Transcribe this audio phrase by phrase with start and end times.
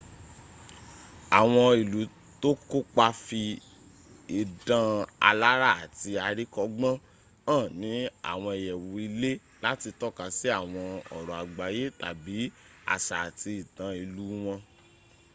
[1.39, 2.01] awon ilu
[2.41, 3.43] to ko pa fi
[4.41, 4.91] idan
[5.29, 6.95] alara ati arikogbon
[7.47, 7.91] han ni
[8.31, 9.31] awon iyewu ile
[9.63, 12.37] lati toka si awon oro agbaye tabi
[12.95, 14.59] asa ati itan ilu won